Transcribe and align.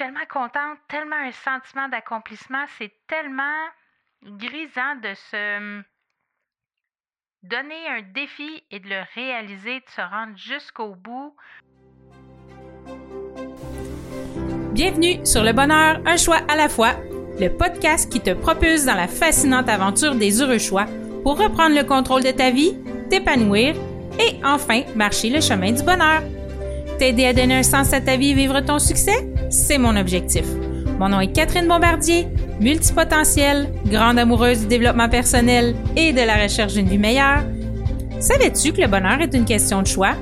tellement 0.00 0.20
contente, 0.30 0.78
tellement 0.88 1.16
un 1.16 1.30
sentiment 1.30 1.86
d'accomplissement. 1.90 2.64
C'est 2.78 2.90
tellement 3.06 3.66
grisant 4.24 4.94
de 5.02 5.12
se 5.30 5.82
donner 7.42 7.86
un 7.86 8.00
défi 8.14 8.64
et 8.70 8.80
de 8.80 8.88
le 8.88 9.02
réaliser, 9.14 9.80
de 9.80 9.90
se 9.94 10.00
rendre 10.00 10.38
jusqu'au 10.38 10.94
bout. 10.94 11.36
Bienvenue 14.72 15.26
sur 15.26 15.44
Le 15.44 15.52
Bonheur, 15.52 16.00
un 16.06 16.16
choix 16.16 16.40
à 16.48 16.56
la 16.56 16.70
fois, 16.70 16.94
le 17.38 17.48
podcast 17.48 18.10
qui 18.10 18.20
te 18.20 18.32
propulse 18.32 18.86
dans 18.86 18.94
la 18.94 19.06
fascinante 19.06 19.68
aventure 19.68 20.14
des 20.14 20.40
heureux 20.40 20.58
choix 20.58 20.86
pour 21.22 21.36
reprendre 21.36 21.76
le 21.76 21.84
contrôle 21.84 22.22
de 22.22 22.30
ta 22.30 22.50
vie, 22.50 22.74
t'épanouir 23.10 23.74
et 24.18 24.40
enfin 24.46 24.80
marcher 24.96 25.28
le 25.28 25.42
chemin 25.42 25.72
du 25.72 25.82
bonheur. 25.82 26.22
T'aider 26.98 27.26
à 27.26 27.34
donner 27.34 27.56
un 27.56 27.62
sens 27.62 27.92
à 27.92 28.00
ta 28.00 28.16
vie 28.16 28.30
et 28.30 28.34
vivre 28.34 28.60
ton 28.60 28.78
succès, 28.78 29.30
c'est 29.50 29.78
mon 29.78 29.96
objectif. 29.96 30.44
Mon 30.98 31.08
nom 31.08 31.20
est 31.20 31.32
Catherine 31.32 31.68
Bombardier, 31.68 32.28
multipotentielle, 32.60 33.68
grande 33.86 34.18
amoureuse 34.18 34.60
du 34.60 34.66
développement 34.66 35.08
personnel 35.08 35.74
et 35.96 36.12
de 36.12 36.20
la 36.20 36.36
recherche 36.36 36.74
d'une 36.74 36.88
vie 36.88 36.98
meilleure. 36.98 37.42
Savais-tu 38.20 38.72
que 38.72 38.80
le 38.80 38.86
bonheur 38.86 39.20
est 39.20 39.34
une 39.34 39.44
question 39.44 39.82
de 39.82 39.86
choix? 39.86 40.12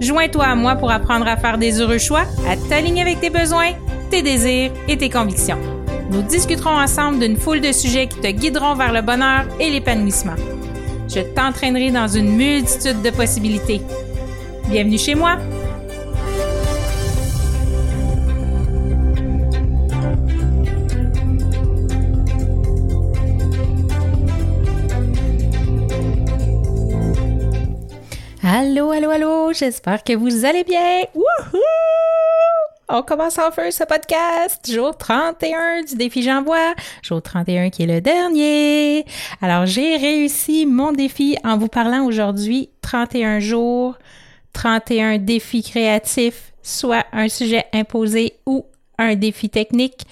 Joins-toi 0.00 0.44
à 0.44 0.54
moi 0.54 0.74
pour 0.76 0.90
apprendre 0.90 1.26
à 1.26 1.36
faire 1.36 1.58
des 1.58 1.80
heureux 1.80 1.98
choix, 1.98 2.24
à 2.48 2.56
t'aligner 2.68 3.02
avec 3.02 3.20
tes 3.20 3.30
besoins, 3.30 3.72
tes 4.10 4.22
désirs 4.22 4.72
et 4.88 4.98
tes 4.98 5.08
convictions. 5.08 5.58
Nous 6.10 6.22
discuterons 6.22 6.76
ensemble 6.76 7.20
d'une 7.20 7.36
foule 7.36 7.60
de 7.60 7.72
sujets 7.72 8.08
qui 8.08 8.20
te 8.20 8.28
guideront 8.28 8.74
vers 8.74 8.92
le 8.92 9.02
bonheur 9.02 9.44
et 9.60 9.70
l'épanouissement. 9.70 10.36
Je 11.08 11.20
t'entraînerai 11.20 11.90
dans 11.90 12.08
une 12.08 12.36
multitude 12.36 13.02
de 13.02 13.10
possibilités. 13.10 13.80
Bienvenue 14.68 14.98
chez 14.98 15.14
moi! 15.14 15.38
Allô, 28.44 28.90
allô, 28.90 29.08
allô, 29.10 29.52
j'espère 29.52 30.02
que 30.02 30.14
vous 30.14 30.44
allez 30.44 30.64
bien. 30.64 31.04
Wouhou! 31.14 31.60
On 32.88 33.02
commence 33.02 33.38
en 33.38 33.52
feu 33.52 33.70
ce 33.70 33.84
podcast. 33.84 34.68
Jour 34.68 34.98
31 34.98 35.84
du 35.84 35.94
défi 35.94 36.24
J'envoie. 36.24 36.74
Jour 37.04 37.22
31 37.22 37.70
qui 37.70 37.84
est 37.84 37.86
le 37.86 38.00
dernier. 38.00 39.06
Alors, 39.40 39.66
j'ai 39.66 39.96
réussi 39.96 40.66
mon 40.66 40.90
défi 40.90 41.36
en 41.44 41.56
vous 41.56 41.68
parlant 41.68 42.04
aujourd'hui 42.04 42.70
31 42.80 43.38
jours, 43.38 43.96
31 44.54 45.18
défis 45.18 45.62
créatifs, 45.62 46.52
soit 46.64 47.06
un 47.12 47.28
sujet 47.28 47.66
imposé 47.72 48.40
ou 48.44 48.66
un 48.98 49.14
défi 49.14 49.50
technique. 49.50 50.02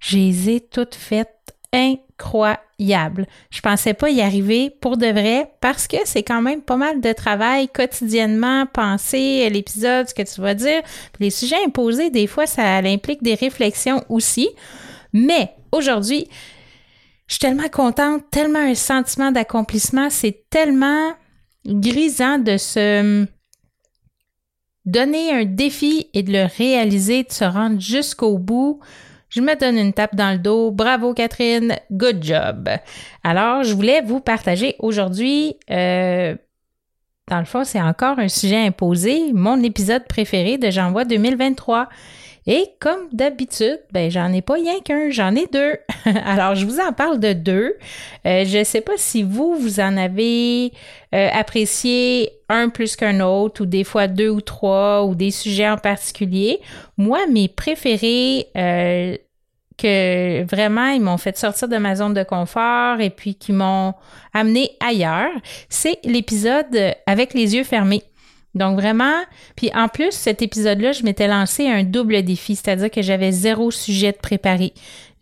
Je 0.00 0.16
les 0.16 0.50
ai 0.50 0.60
toutes 0.60 0.96
faites 0.96 1.54
incroyable. 1.72 3.26
Je 3.50 3.60
pensais 3.60 3.94
pas 3.94 4.10
y 4.10 4.20
arriver 4.20 4.70
pour 4.70 4.96
de 4.96 5.06
vrai 5.06 5.52
parce 5.60 5.86
que 5.86 5.96
c'est 6.04 6.22
quand 6.22 6.42
même 6.42 6.62
pas 6.62 6.76
mal 6.76 7.00
de 7.00 7.12
travail 7.12 7.68
quotidiennement, 7.68 8.66
penser 8.66 9.48
l'épisode, 9.50 10.08
ce 10.08 10.14
que 10.14 10.22
tu 10.22 10.40
vas 10.40 10.54
dire. 10.54 10.82
les 11.18 11.30
sujets 11.30 11.62
imposés, 11.64 12.10
des 12.10 12.26
fois, 12.26 12.46
ça 12.46 12.76
implique 12.78 13.22
des 13.22 13.34
réflexions 13.34 14.04
aussi. 14.08 14.48
Mais 15.12 15.54
aujourd'hui, 15.72 16.28
je 17.26 17.34
suis 17.34 17.40
tellement 17.40 17.68
contente, 17.68 18.24
tellement 18.30 18.58
un 18.58 18.74
sentiment 18.74 19.30
d'accomplissement. 19.30 20.10
C'est 20.10 20.44
tellement 20.50 21.12
grisant 21.64 22.38
de 22.38 22.56
se 22.56 23.26
donner 24.84 25.32
un 25.32 25.44
défi 25.44 26.08
et 26.14 26.22
de 26.22 26.32
le 26.32 26.48
réaliser, 26.56 27.22
de 27.22 27.32
se 27.32 27.44
rendre 27.44 27.80
jusqu'au 27.80 28.38
bout. 28.38 28.80
Je 29.30 29.40
me 29.40 29.58
donne 29.58 29.78
une 29.78 29.92
tape 29.92 30.16
dans 30.16 30.32
le 30.32 30.38
dos. 30.38 30.72
Bravo 30.72 31.14
Catherine, 31.14 31.76
good 31.92 32.22
job. 32.22 32.68
Alors, 33.22 33.62
je 33.62 33.74
voulais 33.74 34.02
vous 34.02 34.20
partager 34.20 34.74
aujourd'hui, 34.80 35.56
euh, 35.70 36.34
dans 37.28 37.38
le 37.38 37.44
fond, 37.44 37.62
c'est 37.62 37.80
encore 37.80 38.18
un 38.18 38.28
sujet 38.28 38.56
imposé, 38.66 39.32
mon 39.32 39.62
épisode 39.62 40.04
préféré 40.08 40.58
de 40.58 40.68
J'envoie 40.70 41.04
2023. 41.04 41.88
Et 42.52 42.66
comme 42.80 43.06
d'habitude, 43.12 43.78
ben 43.92 44.10
j'en 44.10 44.32
ai 44.32 44.42
pas 44.42 44.54
rien 44.54 44.80
qu'un, 44.80 45.08
j'en 45.10 45.36
ai 45.36 45.46
deux. 45.46 45.76
Alors 46.24 46.56
je 46.56 46.66
vous 46.66 46.80
en 46.80 46.92
parle 46.92 47.20
de 47.20 47.32
deux. 47.32 47.76
Euh, 48.26 48.44
je 48.44 48.64
sais 48.64 48.80
pas 48.80 48.94
si 48.96 49.22
vous 49.22 49.54
vous 49.54 49.78
en 49.78 49.96
avez 49.96 50.72
euh, 51.14 51.28
apprécié 51.32 52.32
un 52.48 52.68
plus 52.68 52.96
qu'un 52.96 53.20
autre 53.20 53.62
ou 53.62 53.66
des 53.66 53.84
fois 53.84 54.08
deux 54.08 54.30
ou 54.30 54.40
trois 54.40 55.04
ou 55.04 55.14
des 55.14 55.30
sujets 55.30 55.70
en 55.70 55.76
particulier. 55.76 56.58
Moi, 56.96 57.20
mes 57.28 57.46
préférés 57.46 58.48
euh, 58.56 59.16
que 59.78 60.42
vraiment 60.42 60.88
ils 60.88 61.00
m'ont 61.00 61.18
fait 61.18 61.38
sortir 61.38 61.68
de 61.68 61.76
ma 61.76 61.94
zone 61.94 62.14
de 62.14 62.24
confort 62.24 62.98
et 62.98 63.10
puis 63.10 63.36
qui 63.36 63.52
m'ont 63.52 63.94
amené 64.34 64.72
ailleurs, 64.80 65.30
c'est 65.68 66.00
l'épisode 66.02 66.96
avec 67.06 67.32
les 67.32 67.54
yeux 67.54 67.64
fermés. 67.64 68.02
Donc 68.54 68.80
vraiment, 68.80 69.22
puis 69.54 69.70
en 69.74 69.88
plus, 69.88 70.10
cet 70.10 70.42
épisode-là, 70.42 70.92
je 70.92 71.04
m'étais 71.04 71.28
lancé 71.28 71.68
un 71.68 71.84
double 71.84 72.22
défi, 72.22 72.56
c'est-à-dire 72.56 72.90
que 72.90 73.02
j'avais 73.02 73.30
zéro 73.30 73.70
sujet 73.70 74.12
de 74.12 74.16
préparé. 74.16 74.72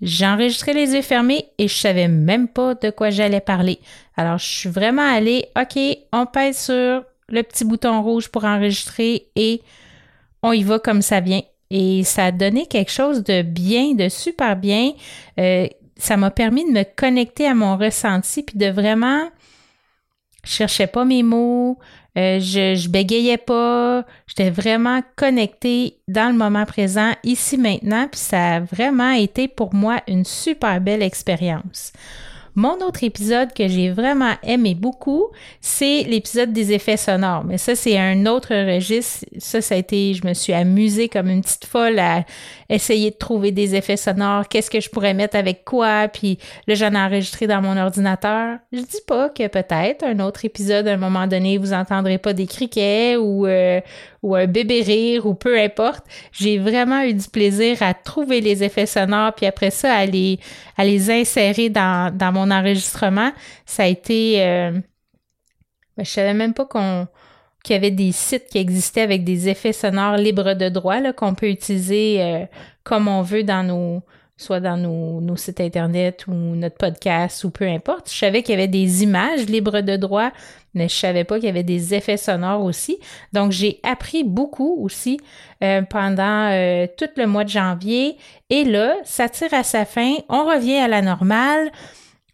J'enregistrais 0.01 0.73
les 0.73 0.95
yeux 0.95 1.03
fermés 1.03 1.47
et 1.59 1.69
je 1.69 1.75
savais 1.75 2.09
même 2.09 2.49
pas 2.49 2.75
de 2.75 2.91
quoi 2.91 3.11
j'allais 3.11 3.41
parler. 3.41 3.81
Alors, 4.17 4.39
je 4.39 4.47
suis 4.47 4.69
vraiment 4.69 5.03
allée, 5.03 5.47
OK, 5.61 5.79
on 6.13 6.25
pèse 6.25 6.59
sur 6.59 7.05
le 7.29 7.43
petit 7.43 7.65
bouton 7.65 8.03
rouge 8.03 8.29
pour 8.29 8.45
enregistrer 8.45 9.27
et 9.37 9.61
on 10.43 10.53
y 10.53 10.63
va 10.63 10.79
comme 10.79 11.03
ça 11.03 11.21
vient. 11.21 11.43
Et 11.71 12.05
ça 12.05 12.27
a 12.27 12.33
donné 12.33 12.67
quelque 12.67 12.93
chose 12.93 13.23
de 13.25 13.43
bien, 13.43 13.93
de 13.93 14.09
super 14.09 14.57
bien. 14.57 14.93
Euh, 15.39 15.67
ça 15.97 16.17
m'a 16.17 16.31
permis 16.31 16.65
de 16.65 16.71
me 16.71 16.85
connecter 16.85 17.47
à 17.47 17.55
mon 17.55 17.77
ressenti 17.77 18.43
puis 18.43 18.57
de 18.57 18.71
vraiment 18.71 19.29
je 20.45 20.51
cherchais 20.51 20.87
pas 20.87 21.05
mes 21.05 21.23
mots, 21.23 21.79
euh, 22.17 22.41
je, 22.41 22.75
je 22.75 22.89
bégayais 22.89 23.39
pas, 23.39 24.05
j'étais 24.27 24.51
vraiment 24.51 25.03
connectée 25.17 25.99
dans 26.09 26.33
le 26.33 26.37
moment 26.37 26.65
présent, 26.65 27.13
ici 27.23 27.57
maintenant, 27.57 28.09
puis 28.11 28.21
ça 28.21 28.57
a 28.57 28.61
vraiment 28.61 29.11
été 29.11 29.47
pour 29.47 29.75
moi 29.75 30.01
une 30.09 30.25
super 30.25 30.81
belle 30.81 31.03
expérience. 31.03 31.93
Mon 32.59 32.85
autre 32.85 33.05
épisode 33.05 33.53
que 33.53 33.69
j'ai 33.69 33.89
vraiment 33.89 34.33
aimé 34.43 34.75
beaucoup, 34.75 35.29
c'est 35.61 36.03
l'épisode 36.03 36.53
des 36.53 36.73
effets 36.73 36.97
sonores. 36.97 37.45
Mais 37.45 37.57
ça, 37.57 37.77
c'est 37.77 37.97
un 37.97 38.27
autre 38.27 38.53
registre. 38.53 39.27
Ça, 39.39 39.61
ça 39.61 39.77
a 39.77 39.79
été, 39.79 40.13
je 40.15 40.27
me 40.27 40.35
suis 40.35 40.53
amusée 40.53 41.09
comme 41.09 41.29
une 41.29 41.43
petite 41.43 41.67
folle 41.67 42.01
à 42.01 42.25
essayer 42.69 43.13
de 43.13 43.17
trouver 43.17 43.53
des 43.53 43.77
effets 43.77 43.97
sonores. 43.97 44.49
Qu'est-ce 44.49 44.73
que 44.73 44.81
je 44.81 44.91
pourrais 44.91 45.15
mettre 45.15 45.37
avec 45.37 45.65
quoi? 45.65 46.09
Puis 46.09 46.41
là, 46.67 46.75
j'en 46.75 46.95
ai 46.95 46.99
enregistré 46.99 47.47
dans 47.47 47.63
mon 47.63 47.77
ordinateur. 47.77 48.59
Je 48.73 48.81
dis 48.81 49.03
pas 49.07 49.29
que 49.29 49.47
peut-être 49.47 50.03
un 50.03 50.19
autre 50.19 50.45
épisode, 50.45 50.89
à 50.89 50.95
un 50.95 50.97
moment 50.97 51.29
donné, 51.29 51.59
vous 51.59 51.73
entendrez 51.73 52.19
pas 52.19 52.33
des 52.33 52.49
criquets 52.49 53.17
ou, 53.17 53.47
euh, 53.47 53.81
ou 54.23 54.35
un 54.35 54.47
bébé 54.47 54.83
rire 54.83 55.27
ou 55.27 55.35
peu 55.35 55.59
importe. 55.59 56.05
J'ai 56.33 56.59
vraiment 56.59 57.03
eu 57.03 57.15
du 57.15 57.29
plaisir 57.29 57.83
à 57.83 57.95
trouver 57.95 58.41
les 58.41 58.65
effets 58.65 58.87
sonores 58.87 59.35
puis 59.35 59.47
après 59.47 59.71
ça 59.71 59.95
à 59.95 60.07
les, 60.07 60.41
insérer 61.11 61.69
dans, 61.69 62.15
dans 62.15 62.33
mon 62.33 62.51
enregistrement. 62.51 63.33
Ça 63.67 63.85
a 63.85 63.87
été... 63.87 64.43
Euh, 64.43 64.73
ben, 65.97 66.05
je 66.05 66.11
savais 66.11 66.35
même 66.35 66.55
pas 66.55 66.65
qu'on 66.65 67.09
qu'il 67.65 67.75
y 67.75 67.77
avait 67.77 67.91
des 67.91 68.13
sites 68.13 68.47
qui 68.47 68.59
existaient 68.59 69.03
avec 69.03 69.25
des 69.25 69.49
effets 69.49 69.73
sonores 69.73 70.17
libres 70.17 70.55
de 70.55 70.69
droit 70.69 71.13
qu'on 71.13 71.35
peut 71.35 71.49
utiliser 71.49 72.23
euh, 72.23 72.47
comme 72.85 73.09
on 73.09 73.23
veut 73.23 73.43
dans 73.43 73.63
nos 73.63 74.03
soit 74.39 74.61
dans 74.61 74.77
nos, 74.77 75.37
sites 75.37 75.61
internet 75.61 76.27
ou 76.29 76.33
notre 76.33 76.77
podcast 76.77 77.45
ou 77.45 77.51
peu 77.51 77.67
importe. 77.67 78.11
Je 78.11 78.17
savais 78.17 78.43
qu'il 78.43 78.53
y 78.53 78.55
avait 78.55 78.69
des 78.69 79.03
images 79.03 79.47
libres 79.47 79.81
de 79.81 79.97
droit, 79.97 80.31
mais 80.75 80.89
je 80.89 80.95
savais 80.95 81.25
pas 81.25 81.37
qu'il 81.37 81.47
y 81.47 81.51
avait 81.51 81.65
des 81.65 81.93
effets 81.93 82.17
sonores 82.17 82.63
aussi. 82.63 82.99
Donc 83.33 83.51
j'ai 83.51 83.81
appris 83.83 84.23
beaucoup 84.23 84.79
aussi 84.81 85.19
euh, 85.63 85.83
pendant 85.83 86.51
euh, 86.53 86.87
tout 86.97 87.11
le 87.17 87.27
mois 87.27 87.45
de 87.45 87.51
janvier. 87.51 88.17
Et 88.49 88.65
là, 88.65 88.95
ça 89.05 89.29
tire 89.29 89.53
à 89.53 89.65
sa 89.65 89.85
fin. 89.85 90.15
On 90.29 90.45
revient 90.45 90.77
à 90.77 90.89
la 90.89 91.03
normale. 91.03 91.73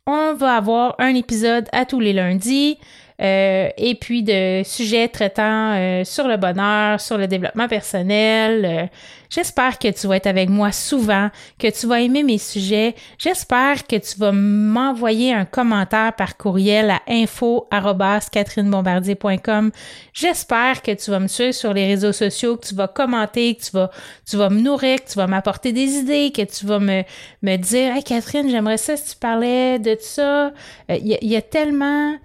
On 0.07 0.35
va 0.35 0.57
avoir 0.57 0.97
un 0.99 1.15
épisode 1.15 1.67
à 1.73 1.87
tous 1.87 2.01
les 2.01 2.13
lundis. 2.13 2.79
Euh, 3.23 3.69
et 3.77 3.95
puis 3.95 4.25
de 4.25 4.63
sujets 4.65 5.07
traitant 5.07 5.75
euh, 5.75 6.03
sur 6.03 6.27
le 6.27 6.37
bonheur, 6.37 7.01
sur 7.01 7.17
le 7.17 7.29
développement 7.29 7.69
personnel. 7.69 8.65
Euh, 8.65 8.87
j'espère 9.31 9.79
que 9.79 9.87
tu 9.89 10.09
vas 10.09 10.17
être 10.17 10.27
avec 10.27 10.49
moi 10.49 10.73
souvent, 10.73 11.31
que 11.57 11.71
tu 11.71 11.87
vas 11.87 12.01
aimer 12.01 12.25
mes 12.25 12.39
sujets. 12.39 12.97
J'espère 13.19 13.87
que 13.87 13.95
tu 13.95 14.19
vas 14.19 14.33
m'envoyer 14.33 15.33
un 15.33 15.45
commentaire 15.45 16.17
par 16.17 16.37
courriel 16.37 16.91
à 16.91 17.03
info@catherinebombardier.com. 17.07 19.71
J'espère 20.13 20.83
que 20.83 20.91
tu 20.91 21.13
vas 21.13 21.21
me 21.21 21.29
suivre 21.29 21.55
sur 21.55 21.73
les 21.73 21.87
réseaux 21.87 22.11
sociaux, 22.11 22.57
que 22.57 22.67
tu 22.67 22.75
vas 22.75 22.89
commenter, 22.89 23.55
que 23.55 23.63
tu 23.63 23.71
vas, 23.71 23.93
tu 24.29 24.37
vas 24.37 24.51
me 24.51 24.61
nourrir, 24.61 25.05
que 25.05 25.09
tu 25.09 25.15
vas 25.15 25.29
m'apporter 25.29 25.71
des 25.71 25.99
idées, 25.99 26.33
que 26.35 26.43
tu 26.43 26.67
vas 26.67 26.81
me, 26.81 27.05
me 27.43 27.57
dire, 27.59 27.95
hey 27.95 28.03
Catherine, 28.03 28.51
j'aimerais 28.51 28.79
ça 28.79 28.97
si 28.97 29.13
tu 29.13 29.19
parlais 29.21 29.79
de 29.79 29.97
ça. 30.01 30.51
Il 30.89 31.07
y, 31.07 31.17
y 31.29 31.37
a 31.37 31.43
tellement 31.43 32.17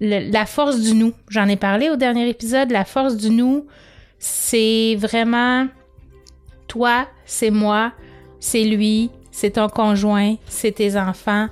la 0.00 0.46
force 0.46 0.80
du 0.80 0.94
nous. 0.94 1.12
J'en 1.28 1.46
ai 1.48 1.56
parlé 1.56 1.90
au 1.90 1.96
dernier 1.96 2.28
épisode. 2.28 2.70
La 2.70 2.84
force 2.84 3.16
du 3.16 3.30
nous, 3.30 3.66
c'est 4.18 4.96
vraiment 4.96 5.68
toi, 6.66 7.08
c'est 7.26 7.50
moi, 7.50 7.92
c'est 8.38 8.64
lui, 8.64 9.10
c'est 9.30 9.52
ton 9.52 9.68
conjoint, 9.68 10.36
c'est 10.46 10.72
tes 10.72 10.96
enfants. 10.96 11.48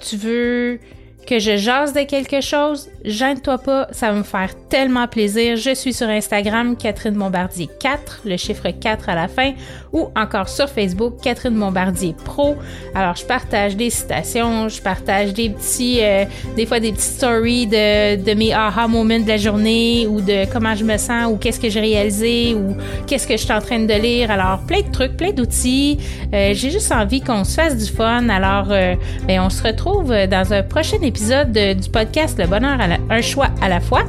Tu, 0.00 0.16
veux 0.16 0.80
que 1.26 1.40
je 1.40 1.56
jase 1.56 1.92
de 1.92 2.02
quelque 2.02 2.40
chose, 2.40 2.88
gêne-toi 3.04 3.58
pas, 3.58 3.88
ça 3.90 4.12
va 4.12 4.18
me 4.18 4.22
faire 4.22 4.50
tellement 4.68 5.08
plaisir. 5.08 5.56
Je 5.56 5.74
suis 5.74 5.92
sur 5.92 6.08
Instagram, 6.08 6.76
Catherine 6.76 7.14
Bombardier 7.14 7.68
4, 7.80 8.20
le 8.24 8.36
chiffre 8.36 8.70
4 8.70 9.08
à 9.08 9.14
la 9.16 9.28
fin, 9.28 9.52
ou 9.92 10.08
encore 10.14 10.48
sur 10.48 10.68
Facebook, 10.68 11.14
Catherine 11.22 11.58
Bombardier 11.58 12.14
Pro. 12.24 12.54
Alors, 12.94 13.16
je 13.16 13.24
partage 13.24 13.76
des 13.76 13.90
citations, 13.90 14.68
je 14.68 14.80
partage 14.80 15.34
des 15.34 15.50
petits, 15.50 15.98
euh, 16.00 16.24
des 16.54 16.64
fois 16.64 16.78
des 16.78 16.92
petites 16.92 17.16
stories 17.16 17.66
de, 17.66 18.22
de 18.22 18.34
mes 18.34 18.52
aha 18.52 18.86
moments 18.86 19.18
de 19.18 19.28
la 19.28 19.36
journée, 19.36 20.06
ou 20.06 20.20
de 20.20 20.50
comment 20.52 20.76
je 20.76 20.84
me 20.84 20.96
sens, 20.96 21.32
ou 21.32 21.36
qu'est-ce 21.36 21.58
que 21.58 21.68
j'ai 21.68 21.80
réalisé, 21.80 22.54
ou 22.54 22.76
qu'est-ce 23.06 23.26
que 23.26 23.36
je 23.36 23.42
suis 23.42 23.52
en 23.52 23.60
train 23.60 23.80
de 23.80 23.94
lire. 23.94 24.30
Alors, 24.30 24.60
plein 24.60 24.82
de 24.82 24.92
trucs, 24.92 25.16
plein 25.16 25.32
d'outils. 25.32 25.98
Euh, 26.32 26.54
j'ai 26.54 26.70
juste 26.70 26.92
envie 26.92 27.20
qu'on 27.20 27.42
se 27.42 27.54
fasse 27.54 27.76
du 27.76 27.90
fun. 27.90 28.28
Alors, 28.28 28.68
euh, 28.70 28.94
ben, 29.26 29.40
on 29.40 29.50
se 29.50 29.62
retrouve 29.62 30.08
dans 30.08 30.52
un 30.52 30.62
prochain 30.62 30.98
épisode 31.02 31.15
épisode 31.16 31.52
du 31.52 31.88
podcast 31.88 32.38
Le 32.38 32.46
bonheur 32.46 32.78
à 32.78 33.14
un 33.14 33.20
choix 33.22 33.48
à 33.62 33.70
la 33.70 33.80
fois. 33.80 34.02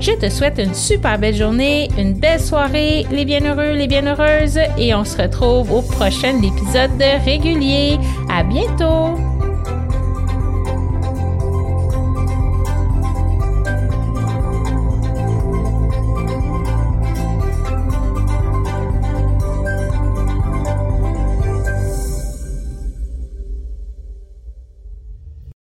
Je 0.00 0.12
te 0.12 0.30
souhaite 0.30 0.58
une 0.58 0.74
super 0.74 1.18
belle 1.18 1.34
journée, 1.34 1.88
une 1.98 2.12
belle 2.12 2.38
soirée, 2.38 3.04
les 3.10 3.24
bienheureux, 3.24 3.72
les 3.72 3.88
bienheureuses, 3.88 4.60
et 4.78 4.94
on 4.94 5.04
se 5.04 5.20
retrouve 5.20 5.72
au 5.72 5.82
prochain 5.82 6.40
épisode 6.40 7.02
régulier. 7.24 7.98
À 8.30 8.44
bientôt! 8.44 9.31